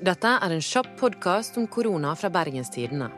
Dette 0.00 0.30
er 0.32 0.52
en 0.54 0.62
kjapp 0.64 0.86
podkast 0.96 1.58
om 1.60 1.66
korona 1.68 2.14
fra 2.16 2.30
Bergens 2.32 2.70
Tidende. 2.72 3.10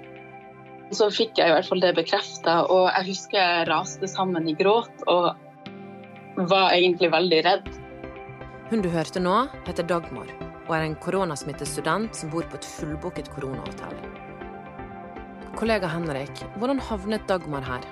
Så 0.91 1.07
fikk 1.15 1.39
jeg 1.39 1.47
i 1.47 1.55
hvert 1.55 1.69
fall 1.69 1.83
det 1.85 1.93
bekrefta, 1.95 2.57
og 2.67 2.89
jeg 2.89 3.07
husker 3.13 3.39
jeg 3.39 3.69
raste 3.69 4.09
sammen 4.11 4.49
i 4.51 4.55
gråt 4.59 5.05
og 5.07 5.31
var 6.51 6.75
egentlig 6.75 7.13
veldig 7.15 7.39
redd. 7.47 7.69
Hun 8.73 8.83
du 8.83 8.91
hørte 8.91 9.23
nå, 9.23 9.45
heter 9.69 9.87
Dagmar 9.87 10.27
og 10.67 10.75
er 10.75 10.89
en 10.89 10.99
koronasmittet 10.99 11.71
student 11.71 12.19
som 12.19 12.33
bor 12.35 12.51
på 12.51 12.59
et 12.59 12.67
fullbooket 12.67 13.31
koronahotell. 13.31 13.95
Kollega 15.55 15.87
Henrik, 15.93 16.43
hvordan 16.59 16.83
havnet 16.83 17.29
Dagmar 17.31 17.63
her? 17.63 17.87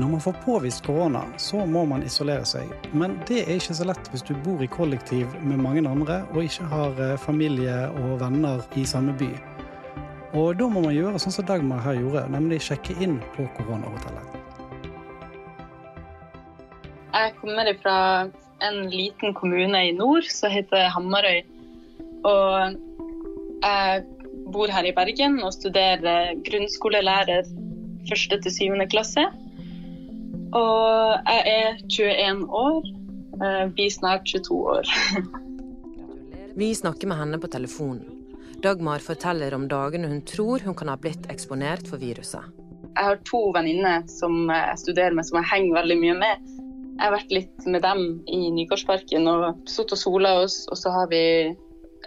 Når 0.00 0.08
man 0.08 0.20
får 0.20 0.36
påvist 0.44 0.86
korona, 0.86 1.20
så 1.36 1.66
må 1.66 1.82
man 1.84 2.00
isolere 2.06 2.44
seg. 2.48 2.70
Men 2.96 3.18
det 3.28 3.42
er 3.42 3.58
ikke 3.58 3.74
så 3.76 3.84
lett 3.84 4.06
hvis 4.08 4.22
du 4.24 4.30
bor 4.46 4.62
i 4.64 4.68
kollektiv 4.70 5.34
med 5.44 5.60
mange 5.60 5.82
andre 5.84 6.22
og 6.30 6.46
ikke 6.46 6.68
har 6.70 7.02
eh, 7.04 7.18
familie 7.20 7.74
og 8.00 8.14
venner 8.22 8.62
i 8.80 8.86
samme 8.88 9.12
by. 9.20 9.28
Og 10.40 10.54
da 10.56 10.68
må 10.72 10.80
man 10.86 10.94
gjøre 10.96 11.20
sånn 11.20 11.34
som 11.34 11.44
Dagmar 11.50 11.82
her 11.84 11.98
gjorde, 11.98 12.22
nemlig 12.32 12.62
sjekke 12.64 12.96
inn 13.04 13.18
på 13.34 13.44
koronahotellet. 13.58 14.38
Jeg 17.10 17.36
kommer 17.42 17.68
fra 17.82 17.98
en 18.70 18.80
liten 18.94 19.36
kommune 19.36 19.84
i 19.90 19.92
nord 19.98 20.30
som 20.32 20.54
heter 20.54 20.88
Hamarøy. 20.94 21.42
Og 22.24 22.80
jeg 23.66 24.00
bor 24.48 24.72
her 24.72 24.88
i 24.88 24.96
Bergen 24.96 25.42
og 25.44 25.52
studerer 25.58 26.32
grunnskolelærer 26.48 27.52
første 28.08 28.40
til 28.46 28.58
syvende 28.62 28.88
klasse. 28.88 29.28
Og 30.56 31.30
jeg 31.30 31.42
er 31.46 31.76
21 31.86 32.46
år. 32.48 32.88
Blir 33.74 33.86
er 33.86 33.94
snart 33.94 34.26
22 34.26 34.56
år. 34.76 34.90
Vi 36.60 36.72
snakker 36.74 37.08
med 37.08 37.20
henne 37.20 37.38
på 37.40 37.50
telefonen. 37.50 38.02
Dagmar 38.60 39.00
forteller 39.00 39.54
om 39.56 39.68
dagene 39.70 40.10
hun 40.10 40.20
tror 40.28 40.60
hun 40.66 40.74
kan 40.76 40.90
ha 40.92 40.96
blitt 41.00 41.30
eksponert 41.32 41.86
for 41.88 42.02
viruset. 42.02 42.44
Jeg 42.90 43.06
har 43.06 43.20
to 43.24 43.46
venninner 43.54 44.02
som 44.10 44.50
jeg 44.50 44.80
studerer 44.82 45.14
med, 45.16 45.24
som 45.24 45.38
jeg 45.40 45.48
henger 45.52 45.78
veldig 45.78 45.96
mye 46.02 46.16
med. 46.18 46.50
Jeg 46.98 47.06
har 47.06 47.14
vært 47.14 47.32
litt 47.32 47.66
med 47.70 47.80
dem 47.86 48.02
i 48.28 48.50
Nygårdsparken 48.52 49.30
og 49.30 49.46
sittet 49.70 49.96
og 49.96 50.02
sola 50.02 50.34
oss. 50.42 50.64
Og 50.68 50.76
så 50.76 50.92
har 50.92 51.08
vi 51.12 51.22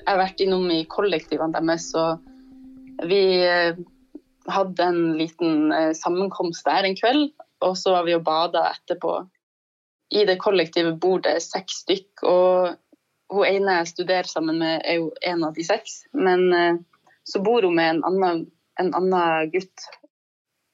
jeg 0.03 0.09
har 0.09 0.19
vært 0.19 0.41
innom 0.43 0.67
i 0.73 0.83
kollektivene 0.89 1.55
deres, 1.55 1.87
og 1.95 3.07
vi 3.07 3.21
eh, 3.47 3.77
hadde 4.51 4.87
en 4.89 5.01
liten 5.19 5.71
eh, 5.71 5.91
sammenkomst 5.95 6.65
der 6.67 6.87
en 6.87 6.97
kveld. 6.99 7.29
Og 7.63 7.77
så 7.79 7.95
var 7.95 8.07
vi 8.07 8.15
og 8.17 8.25
bada 8.25 8.67
etterpå. 8.73 9.17
I 10.13 10.25
det 10.29 10.37
kollektivet 10.41 10.99
bor 11.01 11.23
det 11.25 11.39
seks 11.41 11.83
stykk, 11.83 12.25
og 12.29 13.33
hun 13.33 13.47
ene 13.49 13.79
jeg 13.79 13.91
studerer 13.93 14.29
sammen 14.29 14.59
med, 14.61 14.81
er 14.85 14.99
jo 15.01 15.11
en 15.25 15.45
av 15.47 15.55
de 15.55 15.65
seks. 15.65 16.03
Men 16.13 16.45
eh, 16.53 16.81
så 17.23 17.41
bor 17.43 17.65
hun 17.65 17.77
med 17.79 17.95
en 17.95 18.03
annen, 18.09 18.43
en 18.79 18.91
annen 18.99 19.53
gutt. 19.53 19.87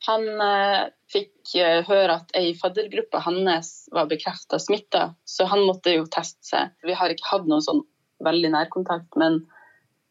Han 0.08 0.26
eh, 0.44 0.90
fikk 1.12 1.54
eh, 1.60 1.84
høre 1.88 2.20
at 2.20 2.34
ei 2.38 2.52
faddergruppe 2.58 3.22
hans 3.26 3.72
var 3.96 4.10
bekrefta 4.12 4.60
smitta, 4.62 5.14
så 5.28 5.48
han 5.52 5.66
måtte 5.68 5.96
jo 5.96 6.08
teste 6.12 6.44
seg. 6.52 6.76
Vi 6.88 6.98
har 6.98 7.14
ikke 7.14 7.30
hatt 7.32 7.48
noen 7.50 7.66
sånn 7.66 7.86
veldig 8.26 8.52
nærkontakt, 8.56 9.16
men 9.20 9.44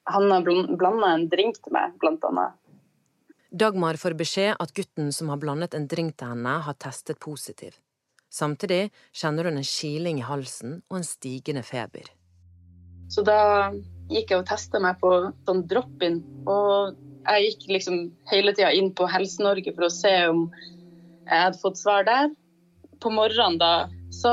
han 0.09 0.31
har 0.33 0.47
blanda 0.47 1.13
en 1.13 1.29
drink 1.29 1.61
til 1.61 1.75
meg, 1.77 1.97
blant 2.01 2.25
annet. 2.25 2.57
Dagmar 3.51 3.97
får 3.97 4.17
beskjed 4.19 4.57
at 4.61 4.73
gutten 4.77 5.13
som 5.13 5.31
har 5.33 5.41
blandet 5.41 5.75
en 5.75 5.87
drink 5.89 6.19
til 6.21 6.35
henne, 6.35 6.59
har 6.67 6.77
testet 6.77 7.21
positiv. 7.21 7.79
Samtidig 8.29 8.91
kjenner 9.17 9.49
hun 9.49 9.61
en 9.61 9.65
kiling 9.65 10.21
i 10.21 10.27
halsen 10.29 10.83
og 10.91 10.99
en 11.01 11.07
stigende 11.07 11.65
feber. 11.65 12.11
Så 13.09 13.25
da 13.25 13.73
gikk 14.13 14.35
jeg 14.35 14.43
og 14.43 14.49
testa 14.51 14.81
meg 14.85 15.01
på 15.01 15.13
sånn 15.49 15.65
drop-in, 15.71 16.21
og 16.45 16.99
jeg 17.25 17.49
gikk 17.49 17.69
liksom 17.79 18.03
hele 18.29 18.53
tida 18.57 18.75
inn 18.77 18.93
på 18.97 19.09
Helse-Norge 19.09 19.73
for 19.73 19.89
å 19.89 19.93
se 19.93 20.13
om 20.29 20.47
jeg 20.53 21.41
hadde 21.41 21.61
fått 21.63 21.81
svar 21.81 22.05
der. 22.09 22.29
På 23.01 23.13
morgenen 23.15 23.61
da 23.61 23.73
så 24.13 24.33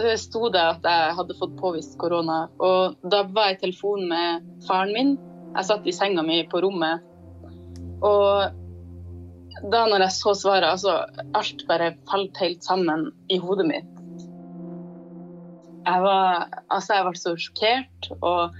Eh, 0.00 0.16
sto 0.18 0.48
det 0.50 0.62
at 0.62 0.86
jeg 0.86 1.14
hadde 1.18 1.36
fått 1.38 1.54
påvist 1.60 1.96
korona. 2.00 2.44
Og 2.58 2.96
da 3.10 3.22
var 3.30 3.52
jeg 3.52 3.58
i 3.58 3.62
telefonen 3.66 4.10
med 4.10 4.46
faren 4.66 4.94
min. 4.94 5.12
Jeg 5.54 5.68
satt 5.68 5.86
i 5.86 5.94
senga 5.94 6.24
mi 6.26 6.42
på 6.50 6.62
rommet. 6.64 7.04
Og 8.04 8.60
da 9.72 9.84
når 9.88 10.06
jeg 10.06 10.16
så 10.18 10.34
svaret, 10.36 10.68
altså 10.68 10.98
alt 11.36 11.64
bare 11.68 11.94
falt 12.10 12.38
helt 12.42 12.64
sammen 12.66 13.08
i 13.32 13.38
hodet 13.40 13.66
mitt. 13.70 13.90
Jeg 15.84 16.00
var, 16.04 16.48
altså 16.72 16.98
jeg 16.98 17.06
ble 17.08 17.20
så 17.20 17.34
sjokkert. 17.40 18.10
Og 18.20 18.54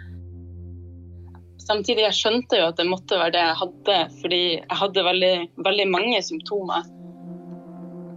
samtidig 1.64 2.06
jeg 2.06 2.18
skjønte 2.18 2.60
jo 2.60 2.68
at 2.70 2.80
det 2.80 2.88
måtte 2.88 3.20
være 3.20 3.36
det 3.36 3.44
jeg 3.44 3.60
hadde, 3.62 4.00
fordi 4.22 4.42
jeg 4.56 4.80
hadde 4.80 5.06
veldig, 5.08 5.34
veldig 5.68 5.88
mange 5.92 6.20
symptomer. 6.24 6.90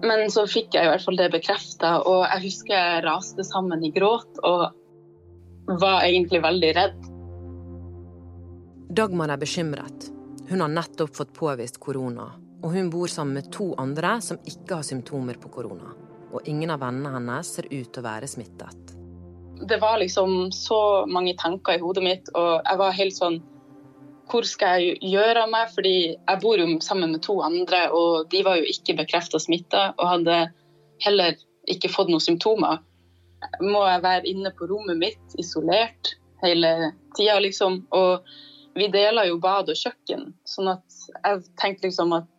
Men 0.08 0.28
så 0.32 0.46
fikk 0.48 0.76
jeg 0.78 0.86
i 0.86 0.92
hvert 0.92 1.04
fall 1.04 1.18
det 1.18 1.32
bekrefta, 1.34 1.96
og 2.06 2.28
jeg 2.28 2.44
husker 2.46 2.76
jeg 2.76 3.06
raste 3.08 3.44
sammen 3.48 3.82
i 3.84 3.90
gråt 3.96 4.44
og 4.46 4.68
var 5.82 6.06
egentlig 6.06 6.44
veldig 6.44 6.76
redd. 6.78 7.00
Dagmar 8.98 9.34
er 9.34 9.42
bekymret. 9.42 10.12
Hun 10.50 10.62
har 10.62 10.72
nettopp 10.72 11.16
fått 11.16 11.34
påvist 11.35 11.80
korona, 11.84 12.30
og 12.63 12.72
hun 12.72 12.90
bor 12.90 13.08
sammen 13.12 13.35
med 13.35 13.50
to 13.52 13.74
andre 13.78 14.18
som 14.24 14.40
ikke 14.47 14.80
har 14.80 14.85
symptomer 14.88 15.35
på 15.41 15.52
korona. 15.52 15.91
Og 16.31 16.47
ingen 16.47 16.72
av 16.72 16.80
vennene 16.84 17.12
hennes 17.18 17.50
ser 17.58 17.68
ut 17.68 17.90
til 17.91 18.00
å 18.00 18.06
være 18.06 18.30
smittet. 18.31 18.94
Det 19.68 19.80
var 19.81 20.00
liksom 20.00 20.52
så 20.56 20.80
mange 21.09 21.34
tanker 21.40 21.75
i 21.75 21.81
hodet 21.84 22.03
mitt, 22.06 22.31
og 22.38 22.62
jeg 22.62 22.80
var 22.80 22.96
helt 22.96 23.18
sånn 23.18 23.40
hvor 24.28 24.44
skal 24.47 24.81
jeg 24.81 24.97
gjøre 25.07 25.46
av 25.46 25.52
meg? 25.52 25.69
Fordi 25.72 25.96
jeg 26.16 26.40
bor 26.44 26.59
jo 26.59 26.68
sammen 26.84 27.13
med 27.16 27.24
to 27.24 27.38
andre, 27.44 27.86
og 27.96 28.28
de 28.31 28.44
var 28.47 28.59
jo 28.59 28.68
ikke 28.72 28.97
bekrefta 29.00 29.40
smitta 29.40 29.91
og 29.96 30.09
hadde 30.12 30.41
heller 31.03 31.38
ikke 31.68 31.91
fått 31.91 32.12
noen 32.12 32.24
symptomer. 32.24 32.81
Må 33.63 33.86
jeg 33.88 34.03
være 34.03 34.28
inne 34.31 34.52
på 34.56 34.68
rommet 34.72 35.00
mitt, 35.00 35.24
isolert 35.40 36.16
hele 36.44 36.94
tida, 37.16 37.38
liksom? 37.44 37.86
Og 37.96 38.28
vi 38.78 38.90
deler 38.94 39.30
jo 39.30 39.40
bad 39.42 39.70
og 39.72 39.78
kjøkken, 39.80 40.32
sånn 40.48 40.72
at 40.76 40.98
jeg 41.18 41.46
tenkte 41.60 41.90
liksom 41.90 42.16
at 42.18 42.30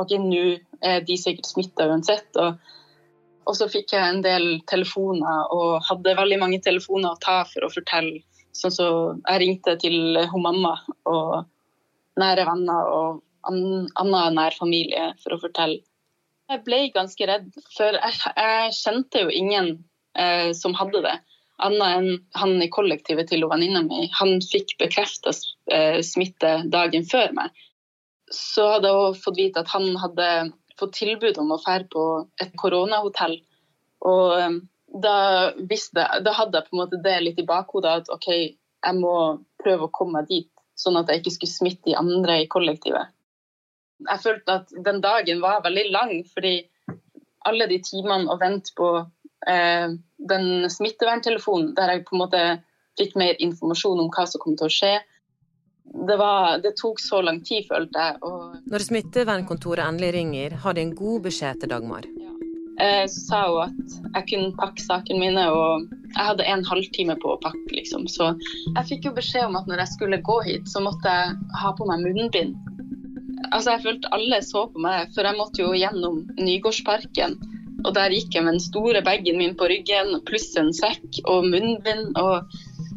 OK, 0.00 0.14
nå 0.16 0.44
er 0.80 1.02
de 1.04 1.16
sikkert 1.20 1.50
smitta 1.50 1.86
uansett. 1.90 2.30
Og, 2.40 2.56
og 3.44 3.56
så 3.58 3.68
fikk 3.70 3.92
jeg 3.92 4.08
en 4.08 4.22
del 4.24 4.46
telefoner 4.70 5.52
og 5.52 5.82
hadde 5.88 6.16
veldig 6.16 6.38
mange 6.40 6.62
telefoner 6.64 7.12
å 7.12 7.20
ta 7.22 7.42
for 7.48 7.66
å 7.66 7.72
fortelle 7.72 8.22
Sånn 8.52 8.74
så 8.74 8.86
jeg 9.16 9.40
ringte 9.40 9.72
til 9.80 10.18
hun 10.28 10.42
mamma 10.44 10.74
og 11.08 11.46
nære 12.20 12.44
venner 12.44 12.90
og 12.92 13.22
annen 13.48 14.36
nær 14.36 14.56
familie 14.58 15.12
for 15.22 15.34
å 15.34 15.40
fortelle. 15.40 15.80
Jeg 16.52 16.60
ble 16.66 16.82
ganske 16.92 17.26
redd, 17.28 17.48
for 17.72 17.96
jeg, 17.96 18.18
jeg 18.36 18.74
kjente 18.76 19.22
jo 19.24 19.32
ingen 19.32 19.70
eh, 20.18 20.52
som 20.56 20.76
hadde 20.76 21.00
det. 21.06 21.14
Annet 21.62 21.96
enn 21.96 22.08
han 22.38 22.56
i 22.62 22.70
kollektivet 22.72 23.30
til 23.30 23.46
venninna 23.50 23.84
mi. 23.86 24.08
Han 24.18 24.40
fikk 24.42 24.74
bekrefta 24.80 25.34
eh, 25.70 26.00
smitte 26.06 26.56
dagen 26.72 27.06
før 27.08 27.34
meg. 27.36 27.62
Så 28.32 28.66
hadde 28.74 28.90
jeg 28.90 29.04
også 29.06 29.24
fått 29.26 29.38
vite 29.38 29.62
at 29.62 29.72
han 29.74 29.88
hadde 30.00 30.28
fått 30.80 30.96
tilbud 30.98 31.38
om 31.38 31.52
å 31.54 31.60
dra 31.62 31.78
på 31.92 32.04
et 32.42 32.54
koronahotell. 32.58 33.38
Og 34.08 34.34
eh, 34.38 34.58
da, 35.04 35.16
visste, 35.70 36.04
da 36.24 36.34
hadde 36.36 36.58
jeg 36.58 36.68
på 36.68 36.76
en 36.76 36.82
måte 36.82 37.00
det 37.04 37.16
litt 37.22 37.40
i 37.40 37.48
bakhodet 37.48 38.02
at 38.02 38.12
OK, 38.12 38.28
jeg 38.82 38.98
må 38.98 39.14
prøve 39.62 39.86
å 39.86 39.94
komme 39.94 40.20
meg 40.20 40.30
dit, 40.30 40.50
sånn 40.78 40.98
at 40.98 41.10
jeg 41.10 41.22
ikke 41.22 41.36
skulle 41.36 41.54
smitte 41.54 41.90
de 41.90 41.96
andre 41.98 42.42
i 42.42 42.50
kollektivet. 42.50 43.12
Jeg 44.02 44.22
følte 44.24 44.58
at 44.58 44.72
den 44.84 44.98
dagen 45.04 45.42
var 45.44 45.62
veldig 45.62 45.86
lang, 45.94 46.14
fordi 46.34 46.56
alle 47.46 47.68
de 47.70 47.78
timene 47.82 48.30
å 48.30 48.38
vente 48.40 48.74
på 48.78 48.88
den 49.42 50.70
smitteverntelefonen, 50.70 51.72
der 51.74 51.96
jeg 51.96 52.04
på 52.06 52.14
en 52.14 52.22
måte 52.22 52.42
fikk 53.00 53.16
mer 53.18 53.38
informasjon 53.42 54.00
om 54.04 54.10
hva 54.12 54.26
som 54.28 54.42
kom 54.42 54.54
til 54.58 54.68
å 54.68 54.72
skje, 54.72 54.92
det, 55.92 56.16
var, 56.16 56.58
det, 56.62 56.76
tok 56.78 57.00
så 57.00 57.20
lang 57.22 57.40
tid, 57.44 57.66
følte 57.68 58.06
jeg. 58.06 58.18
Og... 58.24 58.58
Når 58.70 58.84
smittevernkontoret 58.86 59.84
endelig 59.84 60.12
ringer, 60.16 60.56
har 60.64 60.76
de 60.76 60.86
en 60.86 60.94
god 60.96 61.26
beskjed 61.26 61.62
til 61.62 61.72
Dagmar. 61.72 62.06
Eh, 62.80 63.04
så 63.10 63.20
sa 63.26 63.40
hun 63.50 63.62
at 63.66 63.96
jeg 64.16 64.28
kunne 64.30 64.56
pakke 64.58 64.84
sakene 64.84 65.20
mine, 65.20 65.44
og 65.52 65.88
jeg 66.14 66.28
hadde 66.30 66.48
en 66.48 66.64
halvtime 66.66 67.16
på 67.20 67.34
å 67.34 67.40
pakke, 67.42 67.68
liksom. 67.76 68.06
Så 68.10 68.32
jeg 68.78 68.88
fikk 68.88 69.10
jo 69.10 69.16
beskjed 69.18 69.50
om 69.50 69.58
at 69.60 69.68
når 69.70 69.84
jeg 69.84 69.94
skulle 69.96 70.22
gå 70.24 70.38
hit, 70.48 70.70
så 70.70 70.84
måtte 70.84 71.12
jeg 71.12 71.36
ha 71.62 71.74
på 71.76 71.88
meg 71.90 72.06
munnbind. 72.06 72.56
Altså, 73.50 73.74
jeg 73.74 73.84
følte 73.84 74.12
alle 74.16 74.40
så 74.46 74.64
på 74.72 74.80
meg, 74.80 75.10
for 75.14 75.28
jeg 75.28 75.36
måtte 75.38 75.64
jo 75.64 75.74
gjennom 75.76 76.22
Nygårdsparken. 76.40 77.36
Og 77.82 77.94
der 77.96 78.14
gikk 78.14 78.36
jeg 78.36 78.46
med 78.46 78.56
den 78.56 78.64
store 78.64 79.02
bagen 79.04 79.40
min 79.40 79.56
på 79.58 79.68
ryggen, 79.70 80.14
pluss 80.28 80.52
en 80.60 80.72
sekk 80.76 81.22
og 81.24 81.48
munnbind. 81.50 82.12
Og 82.20 82.52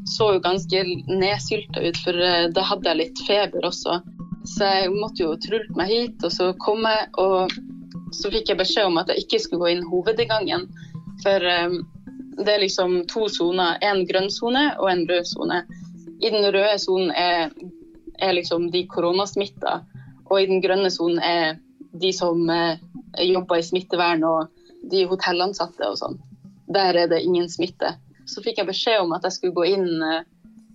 så 0.10 0.36
jo 0.36 0.44
ganske 0.44 0.84
nedsylta 1.10 1.82
ut, 1.82 2.02
for 2.06 2.22
eh, 2.22 2.50
da 2.54 2.66
hadde 2.70 2.92
jeg 2.92 3.02
litt 3.02 3.24
feber 3.28 3.66
også. 3.66 4.02
Så 4.46 4.68
jeg 4.70 4.92
måtte 4.94 5.24
jo 5.24 5.34
trulle 5.42 5.78
meg 5.78 5.90
hit, 5.90 6.20
og 6.22 6.34
så 6.34 6.52
kom 6.62 6.86
jeg. 6.86 7.10
og 7.18 7.56
så 8.14 8.32
fikk 8.32 8.52
jeg 8.52 8.60
beskjed 8.60 8.90
om 8.90 9.00
at 9.02 9.10
jeg 9.12 9.26
ikke 9.26 9.42
skulle 9.44 9.66
gå 9.66 9.74
inn 9.74 9.88
hovedinngangen. 9.90 10.68
For 11.24 11.48
um, 11.66 11.80
det 12.38 12.52
er 12.54 12.64
liksom 12.64 13.02
to 13.12 13.28
soner, 13.32 13.80
en 13.84 14.04
grønn 14.08 14.30
sone 14.32 14.68
og 14.80 14.90
en 14.92 15.06
rød 15.10 15.28
sone. 15.30 15.62
I 16.24 16.32
den 16.32 16.46
røde 16.46 16.78
sonen 16.80 17.12
er, 17.12 17.52
er, 18.20 18.36
liksom 18.38 18.70
de 18.72 18.86
koronasmitta, 18.92 19.80
og 20.30 20.42
i 20.42 20.48
den 20.50 20.62
grønne 20.64 20.92
sonen 20.94 21.20
er 21.24 21.58
de 21.96 22.12
som 22.16 22.50
eh, 22.52 22.80
jobber 23.24 23.60
i 23.60 23.66
smittevern 23.66 24.24
og 24.28 24.55
de 24.92 25.06
hotellansatte 25.10 25.88
og 25.90 26.00
sånn. 26.00 26.18
Der 26.72 26.98
er 26.98 27.10
det 27.12 27.24
ingen 27.24 27.50
smitte. 27.52 27.96
Så 28.30 28.42
fikk 28.46 28.60
jeg 28.62 28.70
beskjed 28.70 29.04
om 29.04 29.14
at 29.16 29.26
jeg 29.28 29.38
skulle 29.38 29.58
gå 29.58 29.68
inn 29.76 30.04
eh, 30.04 30.26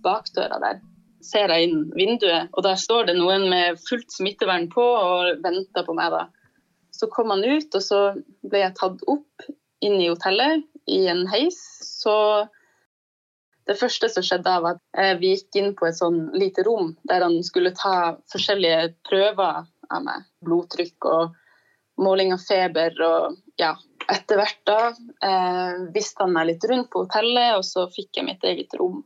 bakdøra 0.03 0.59
der. 0.63 0.79
Ser 1.21 1.51
jeg 1.53 1.69
inn 1.69 1.81
vinduet, 1.93 2.49
og 2.55 2.63
der 2.65 2.79
står 2.79 3.09
det 3.09 3.17
noen 3.19 3.47
med 3.51 3.79
fullt 3.85 4.09
smittevern 4.13 4.69
på 4.71 4.81
og 4.83 5.43
venter 5.43 5.85
på 5.85 5.95
meg 5.97 6.13
da. 6.15 6.25
Så 6.95 7.09
kom 7.11 7.31
han 7.33 7.43
ut, 7.45 7.69
og 7.75 7.83
så 7.83 7.99
ble 8.41 8.63
jeg 8.63 8.77
tatt 8.79 9.03
opp 9.11 9.51
inn 9.81 9.99
i 9.99 10.09
hotellet 10.09 10.65
i 10.89 11.05
en 11.11 11.25
heis. 11.29 11.59
Så 11.85 12.15
det 13.69 13.77
første 13.79 14.09
som 14.09 14.25
skjedde, 14.25 14.55
var 14.63 14.79
at 14.97 15.21
vi 15.21 15.35
gikk 15.35 15.59
inn 15.61 15.75
på 15.77 15.87
et 15.87 15.97
sånn 15.97 16.23
lite 16.37 16.65
rom 16.67 16.95
der 17.09 17.23
han 17.25 17.37
skulle 17.45 17.75
ta 17.77 18.17
forskjellige 18.33 18.95
prøver 19.07 19.63
av 19.91 20.03
meg. 20.05 20.25
Blodtrykk 20.45 21.09
og 21.11 21.37
måling 22.01 22.33
av 22.33 22.43
feber. 22.43 22.95
Og 23.05 23.37
ja, 23.61 23.75
etter 24.09 24.39
hvert 24.39 24.61
da 24.67 24.79
eh, 24.89 25.81
visste 25.93 26.25
han 26.25 26.33
meg 26.35 26.49
litt 26.49 26.65
rundt 26.69 26.89
på 26.91 27.05
hotellet, 27.05 27.57
og 27.57 27.65
så 27.67 27.87
fikk 27.91 28.19
jeg 28.19 28.27
mitt 28.27 28.45
eget 28.47 28.73
rom. 28.79 29.01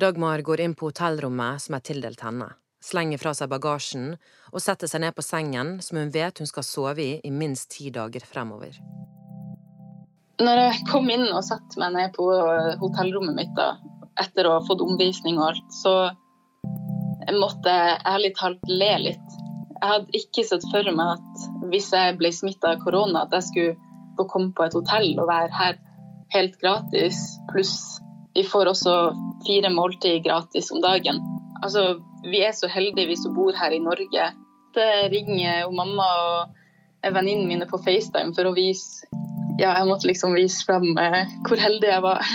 Dagmar 0.00 0.40
går 0.46 0.64
inn 0.64 0.74
på 0.78 0.88
hotellrommet 0.88 1.60
som 1.60 1.76
er 1.76 1.84
tildelt 1.84 2.22
henne, 2.24 2.48
slenger 2.80 3.20
fra 3.20 3.34
seg 3.36 3.50
bagasjen 3.52 4.14
og 4.50 4.62
setter 4.64 4.88
seg 4.88 5.04
ned 5.04 5.16
på 5.16 5.24
sengen 5.24 5.76
som 5.84 6.00
hun 6.00 6.12
vet 6.14 6.40
hun 6.40 6.48
skal 6.48 6.64
sove 6.64 7.04
i 7.04 7.12
i 7.22 7.32
minst 7.34 7.70
ti 7.76 7.90
dager 7.92 8.24
fremover. 8.24 8.78
Når 10.40 10.62
jeg 10.62 10.86
kom 10.88 11.10
inn 11.12 11.26
og 11.28 11.44
satte 11.44 11.76
meg 11.82 11.92
ned 11.98 12.14
på 12.16 12.24
hotellrommet 12.80 13.36
mitt 13.36 13.52
da, 13.58 13.74
etter 14.20 14.48
å 14.48 14.56
ha 14.56 14.64
fått 14.64 14.80
omvisning 14.84 15.36
og 15.36 15.50
alt, 15.50 15.76
så 15.82 15.94
måtte 17.36 17.72
jeg 17.74 18.00
ærlig 18.08 18.32
talt 18.38 18.72
le 18.72 18.90
litt. 19.04 19.29
Jeg 19.80 19.88
hadde 19.88 20.18
ikke 20.18 20.44
sett 20.44 20.64
for 20.72 20.92
meg 20.92 21.16
at 21.16 21.46
hvis 21.72 21.88
jeg 21.94 22.18
ble 22.20 22.30
smitta 22.34 22.74
av 22.74 22.82
korona, 22.84 23.24
at 23.24 23.32
jeg 23.38 23.46
skulle 23.48 23.76
få 24.18 24.26
komme 24.28 24.52
på 24.56 24.66
et 24.66 24.76
hotell 24.76 25.14
og 25.16 25.30
være 25.30 25.50
her 25.56 25.78
helt 26.34 26.58
gratis. 26.60 27.18
Pluss 27.50 27.76
vi 28.34 28.44
får 28.46 28.70
også 28.70 28.94
fire 29.46 29.72
måltid 29.74 30.22
gratis 30.24 30.70
om 30.70 30.82
dagen. 30.84 31.18
Altså, 31.64 31.98
vi 32.28 32.44
er 32.46 32.52
så 32.54 32.68
heldige 32.70 33.08
vi 33.10 33.16
som 33.18 33.34
bor 33.34 33.56
her 33.56 33.74
i 33.74 33.82
Norge. 33.82 34.28
Det 34.76 34.90
ringer 35.10 35.64
jo 35.64 35.72
mamma 35.74 36.06
og 36.26 36.56
venninnene 37.02 37.48
mine 37.48 37.66
på 37.66 37.80
FaceTime 37.80 38.36
for 38.36 38.46
å 38.46 38.54
vise 38.54 39.08
ja, 39.60 39.74
jeg 39.74 39.88
måtte 39.90 40.08
liksom 40.08 40.32
vise 40.36 40.64
frem 40.64 40.94
eh, 41.00 41.34
hvor 41.44 41.60
heldig 41.60 41.90
jeg 41.90 42.04
var. 42.04 42.30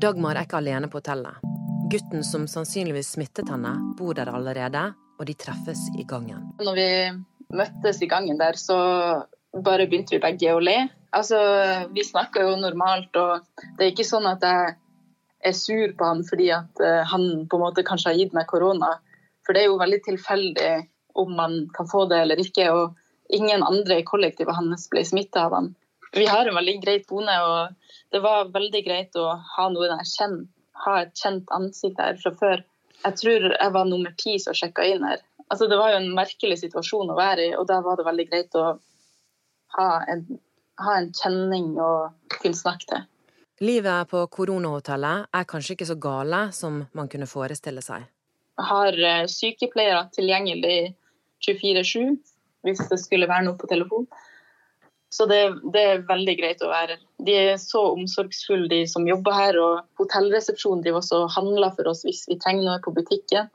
Dagmar 0.00 0.38
er 0.38 0.48
ikke 0.48 0.60
alene 0.62 0.88
på 0.92 1.02
hotellet. 1.02 1.45
Gutten 1.90 2.24
som 2.24 2.48
sannsynligvis 2.50 3.12
smittet 3.14 3.50
henne, 3.52 3.70
bor 3.98 4.16
der 4.18 4.32
allerede, 4.34 4.88
og 5.20 5.28
de 5.28 5.34
treffes 5.38 5.84
i 5.94 6.02
gangen. 6.08 6.48
Når 6.58 6.74
vi 6.78 6.88
møttes 7.54 8.00
i 8.02 8.08
gangen 8.10 8.40
der, 8.40 8.58
så 8.58 8.78
bare 9.54 9.86
begynte 9.86 10.16
vi 10.16 10.22
begge 10.24 10.54
å 10.56 10.62
le. 10.62 10.88
Altså, 11.14 11.38
Vi 11.94 12.02
snakker 12.04 12.42
jo 12.42 12.56
normalt, 12.58 13.14
og 13.14 13.46
det 13.78 13.86
er 13.86 13.92
ikke 13.92 14.08
sånn 14.08 14.26
at 14.26 14.42
jeg 14.42 14.74
er 15.46 15.54
sur 15.54 15.94
på 15.94 16.08
han 16.08 16.24
fordi 16.26 16.50
at 16.50 16.82
uh, 16.82 17.06
han 17.06 17.46
på 17.46 17.58
en 17.58 17.64
måte 17.68 17.86
kanskje 17.86 18.10
har 18.10 18.18
gitt 18.18 18.34
meg 18.34 18.50
korona. 18.50 18.96
For 19.46 19.54
det 19.54 19.62
er 19.62 19.70
jo 19.70 19.78
veldig 19.78 20.02
tilfeldig 20.08 20.72
om 21.22 21.36
man 21.38 21.68
kan 21.76 21.86
få 21.86 22.08
det 22.10 22.24
eller 22.24 22.42
ikke. 22.42 22.70
og 22.72 22.96
ingen 23.28 23.62
andre 23.62 24.00
i 24.00 24.06
kollektivet 24.06 24.54
hans 24.54 24.88
ble 24.90 25.04
smitta 25.06 25.46
av 25.46 25.54
han. 25.54 25.72
Vi 26.14 26.26
har 26.26 26.46
en 26.46 26.54
veldig 26.54 26.76
greit 26.82 27.06
bone, 27.06 27.32
og 27.46 27.96
det 28.14 28.20
var 28.24 28.52
veldig 28.54 28.82
greit 28.86 29.16
å 29.18 29.30
ha 29.38 29.70
noen 29.70 29.98
jeg 30.00 30.12
kjenner. 30.16 30.46
Ha 30.84 30.96
et 31.02 31.14
kjent 31.16 31.50
ansikt 31.54 32.00
her 32.02 32.18
fra 32.20 32.32
før. 32.36 32.64
Jeg 33.04 33.18
tror 33.20 33.48
jeg 33.52 33.72
var 33.72 33.88
nummer 33.88 34.14
ti 34.18 34.36
som 34.42 34.56
sjekka 34.56 34.84
inn 34.88 35.04
her. 35.06 35.22
Altså, 35.46 35.68
det 35.70 35.78
var 35.78 35.92
jo 35.92 36.00
en 36.00 36.14
merkelig 36.16 36.58
situasjon 36.64 37.12
å 37.12 37.18
være 37.18 37.50
i, 37.50 37.54
og 37.54 37.68
da 37.70 37.78
var 37.84 37.98
det 37.98 38.06
veldig 38.08 38.26
greit 38.30 38.56
å 38.58 38.66
ha 39.76 39.88
en, 40.10 40.24
ha 40.82 40.96
en 40.98 41.12
kjenning 41.14 41.76
å 41.78 41.90
kunne 42.40 42.58
snakke 42.58 42.90
til. 42.90 43.04
Livet 43.64 44.10
på 44.10 44.20
koronahotellet 44.28 45.30
er 45.32 45.48
kanskje 45.48 45.76
ikke 45.76 45.88
så 45.88 45.96
gale 45.96 46.40
som 46.52 46.82
man 46.98 47.08
kunne 47.08 47.28
forestille 47.30 47.80
seg. 47.84 48.04
Jeg 48.56 48.68
har 48.70 48.98
eh, 49.10 49.24
sykepleiere 49.30 50.02
tilgjengelig 50.16 50.94
24-7 51.44 52.16
hvis 52.66 52.82
det 52.90 52.98
skulle 53.00 53.28
være 53.30 53.46
noe 53.46 53.56
på 53.60 53.68
telefon. 53.70 54.08
Så 55.12 55.28
det, 55.30 55.40
det, 55.72 55.82
er 55.82 56.04
veldig 56.08 56.34
greit 56.36 56.64
å 56.64 56.72
være 56.72 56.96
her. 56.96 57.04
De 57.26 57.34
er 57.36 57.56
så 57.60 57.82
omsorgsfulle, 57.92 58.68
de 58.70 58.84
som 58.90 59.06
jobber 59.08 59.36
her. 59.36 59.60
Og 59.60 60.00
hotellresepsjonen 60.00 60.84
de 60.84 60.94
også 60.96 61.24
handler 61.36 61.74
for 61.76 61.92
oss 61.92 62.04
hvis 62.06 62.24
vi 62.30 62.38
trenger 62.42 62.68
noe 62.68 62.82
på 62.84 62.94
butikken. 62.96 63.50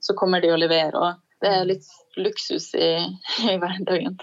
Så 0.00 0.14
kommer 0.18 0.44
de 0.44 0.52
og 0.54 0.60
leverer. 0.62 0.96
Og 0.96 1.42
det 1.44 1.52
er 1.52 1.68
litt 1.68 1.88
luksus 2.16 2.72
i, 2.78 2.90
i 3.50 3.56
hverdagen. 3.60 4.18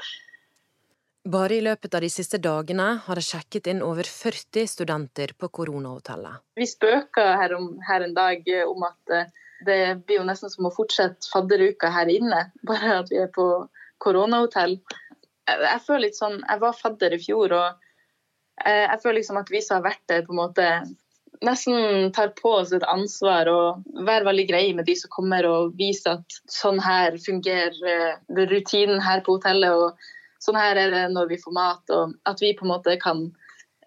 Bare 1.23 1.55
i 1.55 1.61
løpet 1.63 1.93
av 1.95 2.03
de 2.03 2.09
siste 2.11 2.37
dagene 2.43 2.87
har 3.05 3.15
det 3.15 3.23
sjekket 3.23 3.69
inn 3.71 3.79
over 3.85 4.03
40 4.03 4.67
studenter 4.67 5.31
på 5.39 5.47
koronahotellet. 5.55 6.41
Vi 6.59 6.67
spøker 6.67 7.37
her, 7.39 7.55
om, 7.55 7.77
her 7.87 8.03
en 8.03 8.15
dag 8.17 8.49
om 8.67 8.83
at 8.83 9.13
eh, 9.15 9.29
det 9.63 9.77
blir 10.03 10.19
jo 10.19 10.25
nesten 10.27 10.51
som 10.51 10.67
å 10.67 10.73
fortsette 10.75 11.29
fadderuka 11.31 11.93
her 11.95 12.11
inne, 12.11 12.41
bare 12.67 12.99
at 13.05 13.13
vi 13.13 13.21
er 13.23 13.31
på 13.31 13.47
koronahotell. 14.03 14.75
Jeg, 15.47 15.79
føler 15.85 16.09
litt 16.09 16.19
sånn, 16.19 16.41
jeg 16.43 16.59
var 16.59 16.75
fadder 16.75 17.15
i 17.15 17.21
fjor, 17.23 17.55
og 17.55 17.87
jeg 18.63 18.99
føler 19.01 19.17
liksom 19.17 19.39
at 19.39 19.49
vi 19.49 19.59
som 19.65 19.79
har 19.79 19.87
vært 19.87 20.03
der, 20.07 20.21
på 20.27 20.35
en 20.35 20.39
måte 20.39 20.67
nesten 21.43 22.11
tar 22.11 22.27
på 22.27 22.51
oss 22.59 22.71
et 22.73 22.85
ansvar 22.87 23.49
og 23.51 23.83
være 24.07 24.27
veldig 24.27 24.45
greie 24.49 24.73
med 24.77 24.87
de 24.87 24.95
som 24.97 25.11
kommer 25.13 25.45
og 25.47 25.75
viser 25.79 26.19
at 26.19 26.37
sånn 26.51 26.79
her 26.83 27.17
fungerer 27.21 27.77
eh, 27.89 28.19
rutinen 28.51 29.01
her 29.03 29.23
på 29.25 29.37
hotellet, 29.37 29.73
og 29.73 30.43
sånn 30.43 30.59
her 30.59 30.79
er 30.79 30.93
det 30.93 31.05
når 31.13 31.31
vi 31.33 31.39
får 31.41 31.55
mat, 31.55 31.95
og 31.95 32.15
at 32.29 32.43
vi 32.43 32.53
på 32.57 32.67
en 32.67 32.73
måte 32.73 32.97
kan 33.01 33.25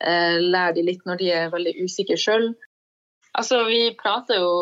eh, 0.00 0.38
lære 0.40 0.78
de 0.78 0.86
litt 0.90 1.06
når 1.08 1.22
de 1.22 1.30
er 1.32 1.52
veldig 1.54 1.76
usikre 1.84 2.18
sjøl. 2.20 2.50
Altså, 3.36 3.62
vi 3.68 3.90
prater 4.00 4.40
jo 4.40 4.52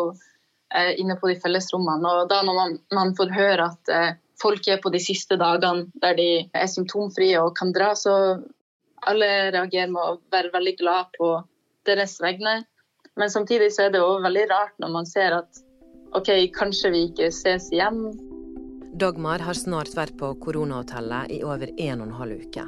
eh, 0.73 0.93
inne 0.99 1.17
på 1.19 1.31
de 1.31 1.39
fellesrommene, 1.43 2.11
og 2.11 2.29
da 2.31 2.41
når 2.47 2.61
man, 2.61 2.77
man 2.95 3.15
får 3.17 3.35
høre 3.35 3.71
at 3.71 3.91
eh, 3.91 4.11
folk 4.41 4.67
er 4.67 4.81
på 4.83 4.91
de 4.91 4.99
siste 4.99 5.37
dagene 5.39 5.87
der 6.03 6.17
de 6.17 6.29
er 6.51 6.67
symptomfrie 6.71 7.39
og 7.41 7.55
kan 7.57 7.71
dra, 7.75 7.93
så 7.95 8.15
alle 9.09 9.29
reagerer 9.55 9.91
med 9.93 10.01
å 10.01 10.17
være 10.33 10.53
veldig 10.53 10.75
glad 10.79 11.11
på 11.17 11.31
deres 11.87 12.17
vegne. 12.23 12.63
Men 13.15 13.31
samtidig 13.31 13.71
så 13.73 13.87
er 13.87 13.95
det 13.95 14.03
også 14.03 14.25
veldig 14.25 14.45
rart 14.51 14.75
når 14.83 14.93
man 14.97 15.07
ser 15.07 15.37
at 15.37 15.61
OK, 16.15 16.31
kanskje 16.55 16.91
vi 16.93 17.03
ikke 17.09 17.29
ses 17.33 17.69
igjen. 17.73 18.07
Dagmar 18.95 19.43
har 19.43 19.57
snart 19.59 19.91
vært 19.97 20.15
på 20.19 20.31
koronahotellet 20.43 21.33
i 21.35 21.41
over 21.43 21.71
en 21.75 22.01
og 22.01 22.07
en 22.07 22.17
halv 22.19 22.43
uke. 22.45 22.63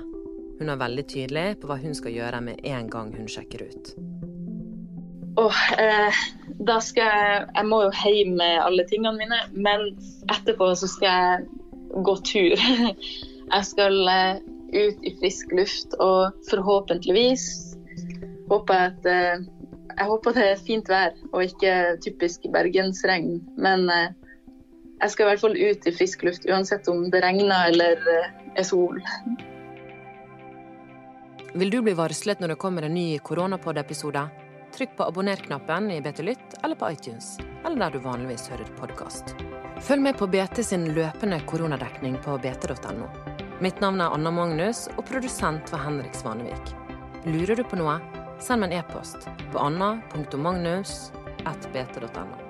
Hun 0.58 0.72
er 0.74 0.79
veldig 0.82 1.06
tydelig 1.08 1.46
på 1.62 1.70
hva 1.70 1.77
hun 1.79 1.96
skal 1.96 2.15
gjøre 2.15 2.41
med 2.44 2.65
en 2.67 2.89
gang 2.91 3.13
hun 3.15 3.29
sjekker 3.32 3.63
ut. 3.70 3.94
Oh, 5.38 5.60
eh, 5.77 6.17
da 6.65 6.79
skal 6.82 7.12
jeg 7.13 7.41
Jeg 7.53 7.65
må 7.70 7.84
jo 7.84 7.91
hjem 7.94 8.34
med 8.39 8.60
alle 8.63 8.88
tingene 8.89 9.20
mine, 9.20 9.39
men 9.53 9.91
etterpå 10.34 10.72
så 10.75 10.89
skal 10.89 11.08
jeg 11.08 12.03
gå 12.03 12.15
tur. 12.25 12.67
Jeg 13.53 13.63
skal 13.63 14.10
eh, 14.12 14.39
ut 14.74 15.03
i 15.05 15.13
frisk 15.19 15.51
luft 15.55 15.95
og 16.03 16.36
forhåpentligvis 16.50 17.45
håper 18.47 18.79
jeg 18.79 18.93
at 18.93 19.09
eh, 19.12 19.45
jeg 19.97 20.09
håper 20.12 20.36
det 20.36 20.45
er 20.45 20.59
fint 20.62 20.89
vær 20.91 21.13
og 21.31 21.43
ikke 21.43 21.74
typisk 22.05 22.45
bergensregn. 22.53 23.39
Men 23.57 23.88
eh, 23.89 24.09
jeg 25.01 25.13
skal 25.13 25.25
i 25.25 25.29
hvert 25.31 25.43
fall 25.43 25.57
ut 25.57 25.88
i 25.88 25.93
frisk 25.93 26.25
luft, 26.27 26.47
uansett 26.50 26.89
om 26.91 27.07
det 27.13 27.21
regner 27.24 27.71
eller 27.71 28.01
er 28.57 28.65
sol. 28.65 29.01
Vil 31.57 31.71
du 31.74 31.79
bli 31.81 31.95
varslet 31.97 32.41
når 32.41 32.53
det 32.53 32.59
kommer 32.62 32.86
en 32.86 32.93
ny 32.93 33.17
Koronapod-episode? 33.25 34.27
Trykk 34.77 34.97
på 34.97 35.07
abonner-knappen 35.07 35.89
i 35.95 36.01
BT 36.05 36.21
Lytt 36.27 36.57
eller 36.63 36.77
på 36.77 36.91
iTunes, 36.93 37.38
eller 37.65 37.79
der 37.79 37.95
du 37.95 38.03
vanligvis 38.03 38.50
hører 38.51 38.69
podkast. 38.77 39.33
Følg 39.81 40.03
med 40.09 40.17
på 40.19 40.27
BT 40.29 40.62
sin 40.65 40.86
løpende 40.93 41.39
koronadekning 41.50 42.19
på 42.25 42.38
bt.no. 42.41 43.09
Mitt 43.59 43.81
navn 43.81 44.01
er 44.01 44.13
Anna 44.13 44.31
Magnus, 44.31 44.87
og 44.97 45.05
produsent 45.09 45.71
var 45.73 45.79
Henrik 45.87 46.15
Svanevik. 46.15 46.75
Lurer 47.25 47.55
du 47.57 47.63
på 47.65 47.75
noe, 47.79 47.99
send 48.37 48.61
meg 48.61 48.71
en 48.71 48.77
e-post 48.83 49.17
på 49.49 49.57
anna.magnus.bt.no. 49.57 52.47